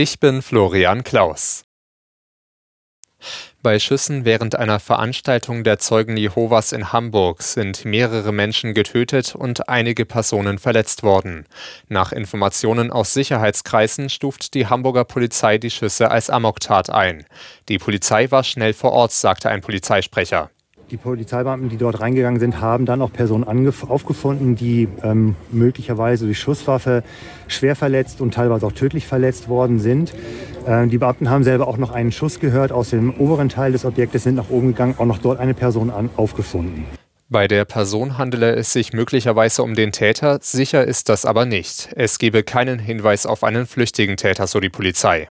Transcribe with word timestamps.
Ich 0.00 0.20
bin 0.20 0.42
Florian 0.42 1.02
Klaus. 1.02 1.64
Bei 3.62 3.80
Schüssen 3.80 4.24
während 4.24 4.54
einer 4.54 4.78
Veranstaltung 4.78 5.64
der 5.64 5.80
Zeugen 5.80 6.16
Jehovas 6.16 6.70
in 6.70 6.92
Hamburg 6.92 7.42
sind 7.42 7.84
mehrere 7.84 8.30
Menschen 8.30 8.74
getötet 8.74 9.34
und 9.34 9.68
einige 9.68 10.06
Personen 10.06 10.58
verletzt 10.58 11.02
worden. 11.02 11.46
Nach 11.88 12.12
Informationen 12.12 12.92
aus 12.92 13.12
Sicherheitskreisen 13.12 14.08
stuft 14.08 14.54
die 14.54 14.68
Hamburger 14.68 15.02
Polizei 15.02 15.58
die 15.58 15.68
Schüsse 15.68 16.12
als 16.12 16.30
Amoktat 16.30 16.90
ein. 16.90 17.26
Die 17.68 17.78
Polizei 17.78 18.30
war 18.30 18.44
schnell 18.44 18.74
vor 18.74 18.92
Ort, 18.92 19.10
sagte 19.10 19.50
ein 19.50 19.62
Polizeisprecher. 19.62 20.52
Die 20.90 20.96
Polizeibeamten, 20.96 21.68
die 21.68 21.76
dort 21.76 22.00
reingegangen 22.00 22.40
sind, 22.40 22.62
haben 22.62 22.86
dann 22.86 23.02
auch 23.02 23.12
Personen 23.12 23.44
aufgefunden, 23.44 24.56
die 24.56 24.88
ähm, 25.02 25.36
möglicherweise 25.52 26.24
durch 26.24 26.38
Schusswaffe 26.38 27.02
schwer 27.46 27.76
verletzt 27.76 28.22
und 28.22 28.32
teilweise 28.32 28.64
auch 28.64 28.72
tödlich 28.72 29.06
verletzt 29.06 29.50
worden 29.50 29.80
sind. 29.80 30.14
Ähm, 30.66 30.88
die 30.88 30.96
Beamten 30.96 31.28
haben 31.28 31.44
selber 31.44 31.68
auch 31.68 31.76
noch 31.76 31.90
einen 31.90 32.10
Schuss 32.10 32.40
gehört 32.40 32.72
aus 32.72 32.88
dem 32.88 33.12
oberen 33.18 33.50
Teil 33.50 33.72
des 33.72 33.84
Objektes, 33.84 34.22
sind 34.22 34.36
nach 34.36 34.48
oben 34.48 34.68
gegangen, 34.68 34.94
auch 34.96 35.04
noch 35.04 35.18
dort 35.18 35.40
eine 35.40 35.52
Person 35.52 35.90
an, 35.90 36.08
aufgefunden. 36.16 36.86
Bei 37.28 37.46
der 37.48 37.66
Person 37.66 38.16
handele 38.16 38.54
es 38.54 38.72
sich 38.72 38.94
möglicherweise 38.94 39.62
um 39.62 39.74
den 39.74 39.92
Täter, 39.92 40.38
sicher 40.40 40.86
ist 40.86 41.10
das 41.10 41.26
aber 41.26 41.44
nicht. 41.44 41.90
Es 41.96 42.18
gebe 42.18 42.42
keinen 42.42 42.78
Hinweis 42.78 43.26
auf 43.26 43.44
einen 43.44 43.66
flüchtigen 43.66 44.16
Täter, 44.16 44.46
so 44.46 44.58
die 44.58 44.70
Polizei. 44.70 45.28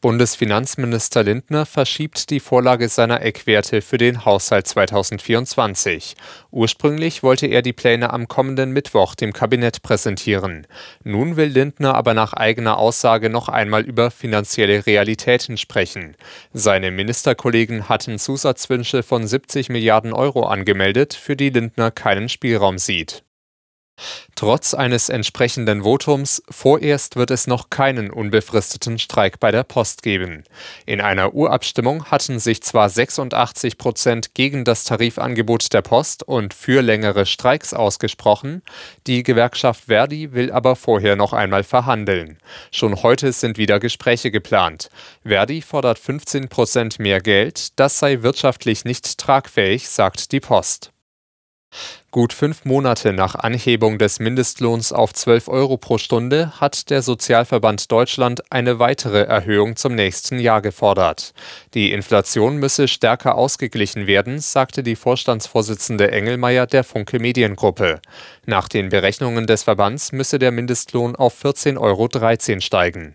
Bundesfinanzminister 0.00 1.24
Lindner 1.24 1.66
verschiebt 1.66 2.30
die 2.30 2.40
Vorlage 2.40 2.88
seiner 2.88 3.20
Eckwerte 3.20 3.82
für 3.82 3.98
den 3.98 4.24
Haushalt 4.24 4.66
2024. 4.66 6.16
Ursprünglich 6.50 7.22
wollte 7.22 7.46
er 7.46 7.60
die 7.60 7.74
Pläne 7.74 8.10
am 8.10 8.26
kommenden 8.26 8.70
Mittwoch 8.70 9.14
dem 9.14 9.34
Kabinett 9.34 9.82
präsentieren. 9.82 10.66
Nun 11.04 11.36
will 11.36 11.48
Lindner 11.48 11.96
aber 11.96 12.14
nach 12.14 12.32
eigener 12.32 12.78
Aussage 12.78 13.28
noch 13.28 13.50
einmal 13.50 13.82
über 13.82 14.10
finanzielle 14.10 14.86
Realitäten 14.86 15.58
sprechen. 15.58 16.16
Seine 16.54 16.90
Ministerkollegen 16.92 17.90
hatten 17.90 18.18
Zusatzwünsche 18.18 19.02
von 19.02 19.26
70 19.26 19.68
Milliarden 19.68 20.14
Euro 20.14 20.44
angemeldet, 20.46 21.12
für 21.12 21.36
die 21.36 21.50
Lindner 21.50 21.90
keinen 21.90 22.30
Spielraum 22.30 22.78
sieht. 22.78 23.22
Trotz 24.34 24.74
eines 24.74 25.08
entsprechenden 25.08 25.84
Votums 25.84 26.42
vorerst 26.48 27.16
wird 27.16 27.30
es 27.30 27.46
noch 27.46 27.70
keinen 27.70 28.10
unbefristeten 28.10 28.98
Streik 28.98 29.40
bei 29.40 29.50
der 29.50 29.64
Post 29.64 30.02
geben. 30.02 30.44
In 30.86 31.00
einer 31.00 31.34
Urabstimmung 31.34 32.04
hatten 32.06 32.38
sich 32.38 32.62
zwar 32.62 32.88
86 32.88 33.78
Prozent 33.78 34.34
gegen 34.34 34.64
das 34.64 34.84
Tarifangebot 34.84 35.72
der 35.72 35.82
Post 35.82 36.22
und 36.22 36.54
für 36.54 36.82
längere 36.82 37.26
Streiks 37.26 37.74
ausgesprochen, 37.74 38.62
die 39.06 39.22
Gewerkschaft 39.22 39.84
Verdi 39.86 40.32
will 40.32 40.52
aber 40.52 40.76
vorher 40.76 41.16
noch 41.16 41.32
einmal 41.32 41.64
verhandeln. 41.64 42.38
Schon 42.70 43.02
heute 43.02 43.32
sind 43.32 43.58
wieder 43.58 43.80
Gespräche 43.80 44.30
geplant. 44.30 44.90
Verdi 45.24 45.62
fordert 45.62 45.98
15 45.98 46.48
Prozent 46.48 46.98
mehr 46.98 47.20
Geld, 47.20 47.78
das 47.78 47.98
sei 47.98 48.22
wirtschaftlich 48.22 48.84
nicht 48.84 49.18
tragfähig, 49.18 49.88
sagt 49.88 50.32
die 50.32 50.40
Post. 50.40 50.92
Gut 52.12 52.32
fünf 52.32 52.64
Monate 52.64 53.12
nach 53.12 53.36
Anhebung 53.36 53.96
des 53.96 54.18
Mindestlohns 54.18 54.92
auf 54.92 55.14
12 55.14 55.46
Euro 55.46 55.76
pro 55.76 55.96
Stunde 55.96 56.60
hat 56.60 56.90
der 56.90 57.02
Sozialverband 57.02 57.92
Deutschland 57.92 58.42
eine 58.50 58.80
weitere 58.80 59.22
Erhöhung 59.22 59.76
zum 59.76 59.94
nächsten 59.94 60.40
Jahr 60.40 60.60
gefordert. 60.60 61.32
Die 61.74 61.92
Inflation 61.92 62.56
müsse 62.56 62.88
stärker 62.88 63.36
ausgeglichen 63.36 64.08
werden, 64.08 64.40
sagte 64.40 64.82
die 64.82 64.96
Vorstandsvorsitzende 64.96 66.10
Engelmeier 66.10 66.66
der 66.66 66.82
Funke 66.82 67.20
Mediengruppe. 67.20 68.00
Nach 68.44 68.66
den 68.66 68.88
Berechnungen 68.88 69.46
des 69.46 69.62
Verbands 69.62 70.10
müsse 70.10 70.40
der 70.40 70.50
Mindestlohn 70.50 71.14
auf 71.14 71.44
14,13 71.44 71.78
Euro 71.78 72.60
steigen. 72.60 73.14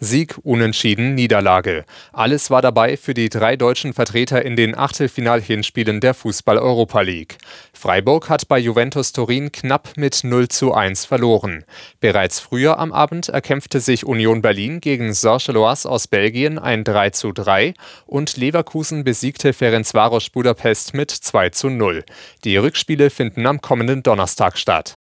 Sieg, 0.00 0.36
Unentschieden, 0.44 1.14
Niederlage. 1.14 1.84
Alles 2.12 2.50
war 2.50 2.62
dabei 2.62 2.96
für 2.96 3.14
die 3.14 3.28
drei 3.28 3.56
deutschen 3.56 3.92
Vertreter 3.92 4.44
in 4.44 4.56
den 4.56 4.76
Achtelfinal-Hinspielen 4.76 6.00
der 6.00 6.14
Fußball-Europa 6.14 7.00
League. 7.00 7.38
Freiburg 7.72 8.28
hat 8.28 8.48
bei 8.48 8.58
Juventus 8.58 9.12
Turin 9.12 9.50
knapp 9.50 9.96
mit 9.96 10.24
0 10.24 10.48
zu 10.48 10.74
1 10.74 11.04
verloren. 11.04 11.64
Bereits 12.00 12.40
früher 12.40 12.78
am 12.78 12.92
Abend 12.92 13.28
erkämpfte 13.28 13.80
sich 13.80 14.04
Union 14.04 14.42
Berlin 14.42 14.80
gegen 14.80 15.12
Saint-Gilloise 15.12 15.88
aus 15.88 16.06
Belgien 16.06 16.58
ein 16.58 16.84
3 16.84 17.10
zu 17.10 17.32
3 17.32 17.74
und 18.06 18.36
Leverkusen 18.36 19.04
besiegte 19.04 19.52
Ferencvaros 19.52 20.30
Budapest 20.30 20.94
mit 20.94 21.10
2 21.10 21.50
zu 21.50 21.70
0. 21.70 22.04
Die 22.44 22.56
Rückspiele 22.56 23.10
finden 23.10 23.46
am 23.46 23.60
kommenden 23.60 24.02
Donnerstag 24.02 24.58
statt. 24.58 24.97